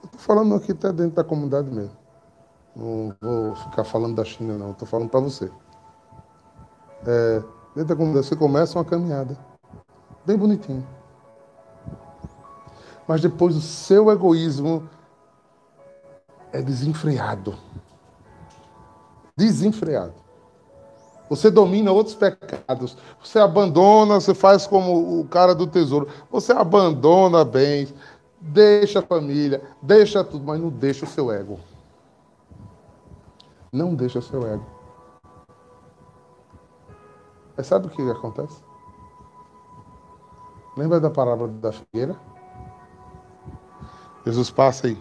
[0.04, 1.96] Estou falando aqui até dentro da comunidade mesmo.
[2.76, 4.72] Não vou ficar falando da China, não.
[4.72, 5.52] Estou falando para você.
[7.06, 7.40] É,
[7.76, 9.38] dentro da comunidade, você começa uma caminhada.
[10.26, 10.86] Bem bonitinho.
[13.08, 14.90] Mas depois o seu egoísmo
[16.54, 17.58] é desenfreado.
[19.36, 20.23] Desenfreado.
[21.30, 22.98] Você domina outros pecados.
[23.24, 26.08] Você abandona, você faz como o cara do tesouro.
[26.32, 27.94] Você abandona bens,
[28.40, 31.60] deixa a família, deixa tudo, mas não deixa o seu ego.
[33.72, 34.66] Não deixa o seu ego.
[37.56, 38.64] Mas sabe o que acontece?
[40.76, 42.16] Lembra da parábola da figueira?
[44.26, 44.98] Jesus passa aí,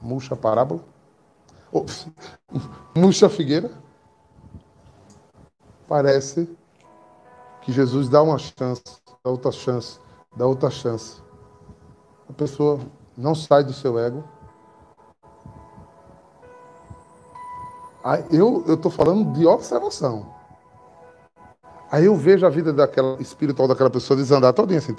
[0.00, 0.80] murcha a parábola,
[2.94, 3.70] murcha a figueira
[5.88, 6.48] parece
[7.62, 8.82] que Jesus dá uma chance,
[9.24, 9.98] dá outra chance,
[10.36, 11.20] dá outra chance.
[12.28, 12.78] A pessoa
[13.16, 14.22] não sai do seu ego.
[18.30, 20.34] Eu estou falando de observação.
[21.90, 24.94] Aí eu vejo a vida daquela espiritual daquela pessoa desandar todinha assim.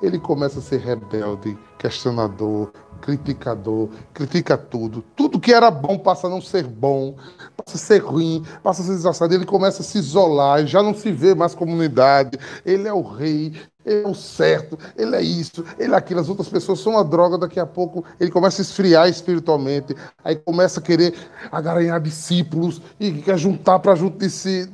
[0.00, 5.04] Ele começa a ser rebelde, questionador, criticador, critica tudo.
[5.16, 7.16] Tudo que era bom passa a não ser bom,
[7.56, 9.34] passa a ser ruim, passa a ser desgraçado.
[9.34, 12.38] Ele começa a se isolar, já não se vê mais comunidade.
[12.64, 13.52] Ele é o rei,
[13.84, 16.20] ele é o certo, ele é isso, ele é aquilo.
[16.20, 20.36] As outras pessoas são uma droga, daqui a pouco ele começa a esfriar espiritualmente, aí
[20.36, 21.14] começa a querer
[21.50, 24.70] agaranhar discípulos e quer juntar para junto de si.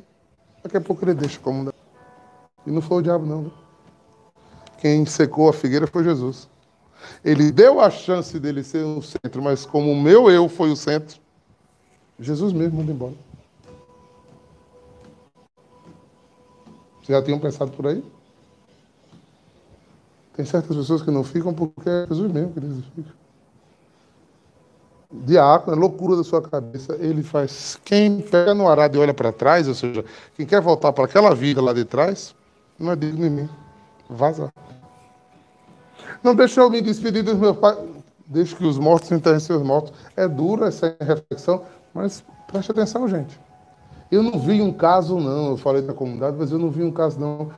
[0.63, 1.71] Daqui a pouco ele deixa como.
[2.65, 3.51] E não foi o diabo, não.
[4.77, 6.47] Quem secou a figueira foi Jesus.
[7.23, 10.75] Ele deu a chance dele ser o centro, mas como o meu eu foi o
[10.75, 11.19] centro,
[12.19, 13.13] Jesus mesmo manda embora.
[17.01, 18.03] Vocês já tinham pensado por aí?
[20.35, 23.17] Tem certas pessoas que não ficam porque é Jesus mesmo que eles ficam
[25.11, 27.79] diácono, é loucura da sua cabeça, ele faz.
[27.83, 30.03] Quem pega no arado e olha para trás, ou seja,
[30.35, 32.35] quem quer voltar para aquela vida lá de trás,
[32.77, 33.49] não é digno de mim.
[34.09, 34.51] Vaza.
[36.23, 37.77] Não deixa eu me despedir dos meus pais.
[38.25, 39.93] Deixa que os mortos enterrem seus mortos.
[40.15, 41.63] É dura essa reflexão,
[41.93, 43.39] mas preste atenção, gente.
[44.11, 45.51] Eu não vi um caso, não.
[45.51, 47.51] Eu falei da comunidade, mas eu não vi um caso, não.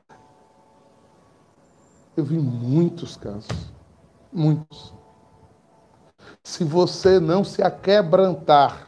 [2.15, 3.71] Eu vi muitos casos.
[4.31, 4.93] Muitos
[6.49, 8.87] se você não se aquebrantar,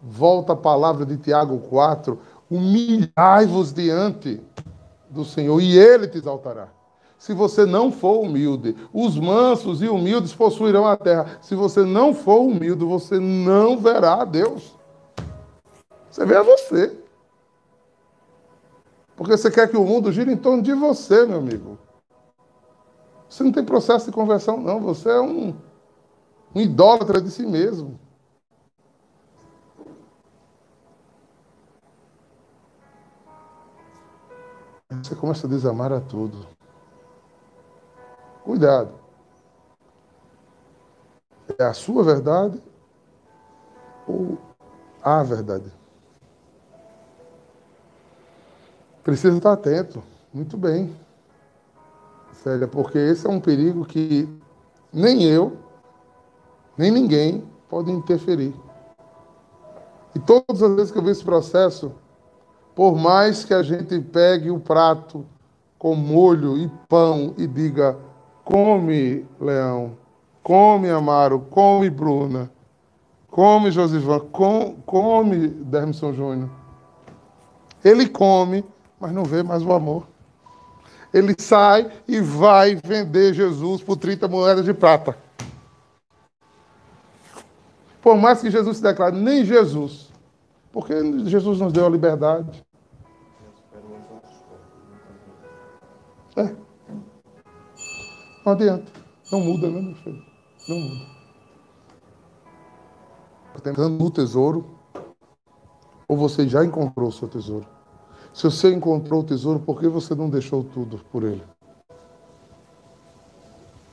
[0.00, 2.18] volta a palavra de Tiago 4,
[2.50, 4.42] humilhai-vos diante
[5.08, 6.68] do Senhor e ele te exaltará.
[7.20, 11.38] Se você não for humilde, os mansos e humildes possuirão a terra.
[11.42, 14.74] Se você não for humilde, você não verá a Deus.
[16.10, 16.98] Você vê a você.
[19.14, 21.78] Porque você quer que o mundo gire em torno de você, meu amigo.
[23.28, 24.80] Você não tem processo de conversão, não.
[24.80, 25.54] Você é um
[26.54, 28.00] um idólatra de si mesmo.
[35.02, 36.59] Você começa a desamar a tudo.
[38.50, 38.90] Cuidado.
[41.56, 42.60] É a sua verdade
[44.08, 44.36] ou
[45.00, 45.72] a verdade?
[49.04, 50.02] Precisa estar atento.
[50.34, 50.92] Muito bem.
[52.42, 54.28] Célia, porque esse é um perigo que
[54.92, 55.56] nem eu,
[56.76, 58.52] nem ninguém pode interferir.
[60.12, 61.92] E todas as vezes que eu vejo esse processo,
[62.74, 65.24] por mais que a gente pegue o prato
[65.78, 68.09] com molho e pão e diga:
[68.50, 69.96] come, Leão,
[70.42, 72.50] come, Amaro, come, Bruna,
[73.28, 76.50] come, Josivan, com, come, Dermson Júnior.
[77.84, 78.64] Ele come,
[78.98, 80.08] mas não vê mais o amor.
[81.14, 85.16] Ele sai e vai vender Jesus por 30 moedas de prata.
[88.02, 90.10] Por mais que Jesus se declare, nem Jesus.
[90.72, 90.94] Porque
[91.26, 92.64] Jesus nos deu a liberdade.
[96.36, 96.69] É.
[98.50, 98.90] Não adianta.
[99.30, 100.24] Não muda, né, meu filho?
[100.68, 101.06] Não muda.
[103.62, 104.66] Tentando no tesouro,
[106.08, 107.64] ou você já encontrou o seu tesouro?
[108.34, 111.44] Se você encontrou o tesouro, por que você não deixou tudo por ele?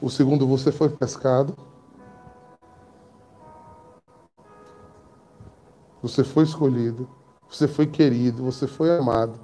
[0.02, 1.56] O segundo, você foi pescado.
[6.02, 7.08] Você foi escolhido.
[7.48, 8.44] Você foi querido.
[8.44, 9.40] Você foi amado.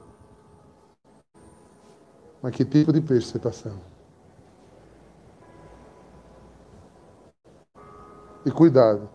[2.42, 3.93] Mas que tipo de peixe você está sendo?
[8.46, 9.10] E cuidado,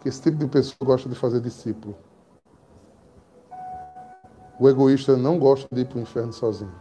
[0.00, 1.94] que esse tipo de pessoa gosta de fazer discípulo.
[4.58, 6.74] O egoísta não gosta de ir para o inferno sozinho.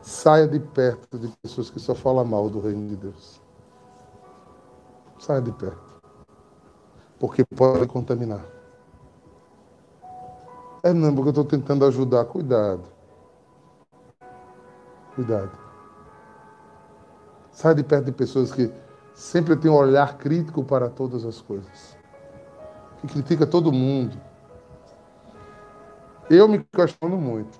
[0.00, 3.40] Saia de perto de pessoas que só falam mal do reino de Deus.
[5.18, 6.02] Saia de perto.
[7.18, 8.44] Porque pode contaminar.
[10.82, 12.24] É não, porque eu estou tentando ajudar.
[12.24, 12.82] Cuidado.
[15.14, 15.52] Cuidado.
[17.52, 18.72] Sai de perto de pessoas que
[19.22, 21.96] sempre têm um olhar crítico para todas as coisas.
[23.00, 24.20] Que critica todo mundo.
[26.28, 27.56] Eu me questiono muito.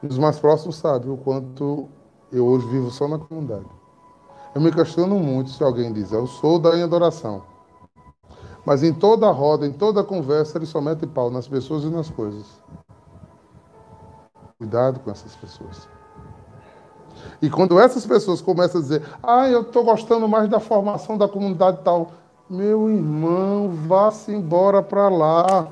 [0.00, 1.88] Os mais próximos sabem o quanto
[2.30, 3.66] eu hoje vivo só na comunidade.
[4.54, 7.42] Eu me questiono muito se alguém diz, eu sou da adoração.
[8.64, 12.08] Mas em toda roda, em toda conversa, ele só mete pau nas pessoas e nas
[12.10, 12.62] coisas.
[14.56, 15.95] Cuidado com essas pessoas.
[17.40, 21.28] E quando essas pessoas começam a dizer, ah, eu estou gostando mais da formação da
[21.28, 22.12] comunidade tal,
[22.48, 25.68] meu irmão, vá-se embora para lá.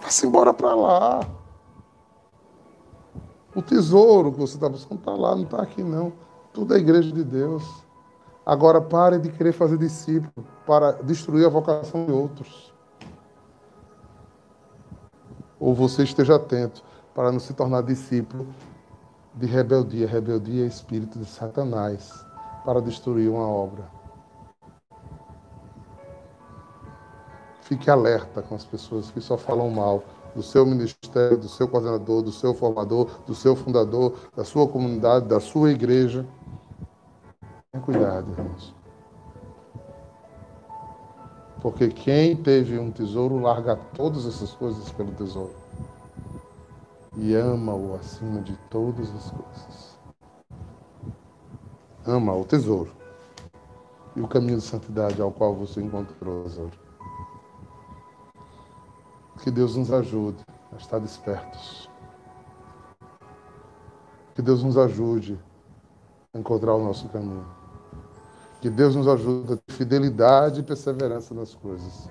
[0.00, 1.20] Vá-se embora para lá.
[3.54, 6.12] O tesouro que você está buscando está lá, não está aqui não.
[6.52, 7.62] Tudo é igreja de Deus.
[8.44, 12.72] Agora pare de querer fazer discípulo para destruir a vocação de outros
[15.62, 16.82] ou você esteja atento
[17.14, 18.48] para não se tornar discípulo
[19.34, 20.06] de rebeldia.
[20.06, 22.24] Rebeldia é espírito de Satanás
[22.64, 23.84] para destruir uma obra.
[27.62, 30.04] Fique alerta com as pessoas que só falam mal
[30.34, 35.26] do seu ministério, do seu coordenador, do seu formador, do seu fundador, da sua comunidade,
[35.26, 36.26] da sua igreja.
[37.70, 38.74] Tenha cuidado, irmãos.
[41.60, 45.54] Porque quem teve um tesouro larga todas essas coisas pelo tesouro.
[47.14, 49.98] E ama-o acima de todas as coisas.
[52.06, 52.90] Ama o tesouro.
[54.16, 56.78] E o caminho de santidade ao qual você encontrou tesouro.
[59.42, 60.42] Que Deus nos ajude
[60.72, 61.90] a estar despertos.
[64.34, 65.38] Que Deus nos ajude
[66.32, 67.46] a encontrar o nosso caminho.
[68.62, 72.10] Que Deus nos ajude a ter fidelidade e perseverança nas coisas.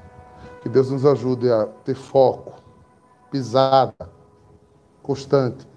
[0.61, 2.53] Que Deus nos ajude a ter foco,
[3.31, 4.20] pisada,
[5.11, 5.67] constante.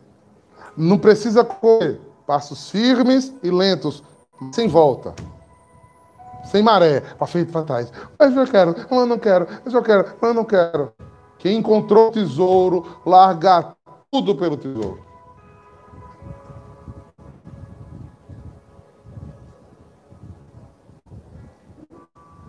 [0.77, 4.03] Não precisa correr passos firmes e lentos,
[4.53, 5.13] sem volta.
[6.45, 7.93] Sem maré, para frente e para trás.
[8.19, 10.93] Mas eu quero, mas eu não quero, mas eu quero, mas eu não quero.
[11.39, 13.75] Quem encontrou tesouro, larga
[14.11, 15.05] tudo pelo tesouro.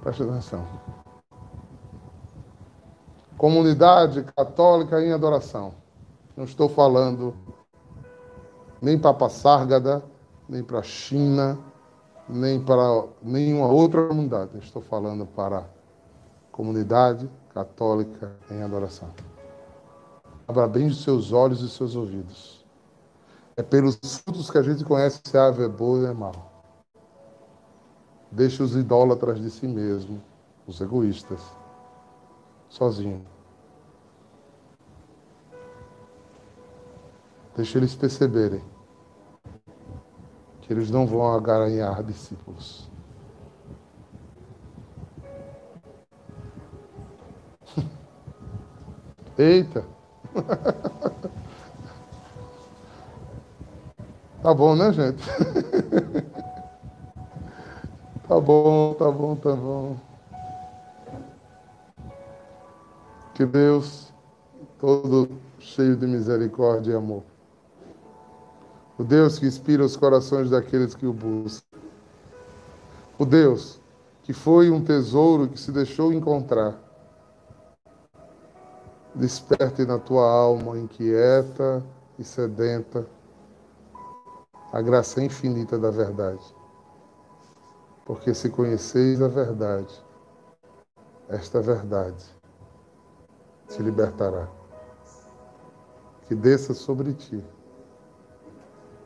[0.01, 0.67] Preste atenção.
[3.37, 5.84] Comunidade católica em adoração.
[6.35, 7.33] Não estou falando
[8.81, 10.03] nem para Passárgada,
[10.49, 11.57] nem para a China,
[12.27, 14.57] nem para nenhuma outra comunidade.
[14.57, 15.65] Estou falando para a
[16.51, 19.09] comunidade católica em adoração.
[20.47, 22.65] Abra bem os seus olhos e seus ouvidos.
[23.55, 26.51] É pelos frutos que a gente conhece se a ave é boa ou é mal.
[28.29, 30.21] Deixe os idólatras de si mesmo,
[30.67, 31.39] os egoístas,
[32.67, 33.34] sozinhos.
[37.55, 38.61] Deixe eles perceberem
[40.61, 42.89] que eles não vão agaranhar discípulos.
[49.37, 49.85] Eita!
[54.43, 55.23] tá bom, né, gente?
[58.27, 59.95] tá bom, tá bom, tá bom.
[63.33, 64.11] Que Deus,
[64.79, 65.29] todo
[65.59, 67.23] cheio de misericórdia e amor,
[68.97, 71.65] o Deus que inspira os corações daqueles que o buscam,
[73.17, 73.79] o Deus
[74.23, 76.81] que foi um tesouro que se deixou encontrar,
[79.13, 81.83] desperte na tua alma inquieta
[82.17, 83.05] e sedenta
[84.73, 86.41] a graça infinita da verdade.
[88.03, 89.93] Porque se conheceis a verdade,
[91.29, 92.25] esta verdade
[93.67, 94.47] te libertará.
[96.27, 97.43] Que desça sobre ti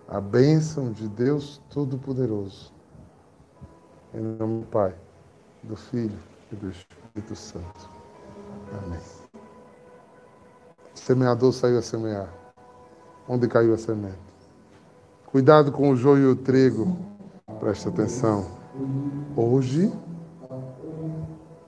[0.10, 2.74] a bênção de Deus Todo-Poderoso.
[4.12, 4.96] Em nome do Pai,
[5.62, 6.18] do Filho
[6.52, 7.88] e do Espírito Santo.
[8.84, 9.00] Amém.
[10.96, 12.34] O semeador saiu a semear.
[13.28, 14.18] Onde caiu a semente?
[15.28, 16.98] Cuidado com o joio e o trigo.
[17.60, 18.50] Presta atenção.
[19.36, 19.94] Hoje,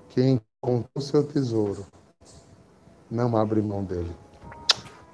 [0.09, 1.85] quem encontrou seu tesouro
[3.09, 4.15] não abre mão dele.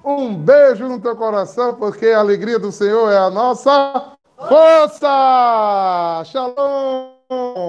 [0.04, 4.12] Um beijo no teu coração, porque a alegria do Senhor é a nossa
[4.48, 6.22] força!
[6.24, 7.68] Shalom!